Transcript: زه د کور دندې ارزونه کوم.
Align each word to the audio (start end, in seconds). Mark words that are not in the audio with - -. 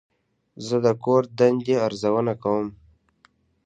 زه 0.67 0.75
د 0.85 0.87
کور 1.03 1.23
دندې 1.39 1.75
ارزونه 1.85 2.33
کوم. 2.43 2.67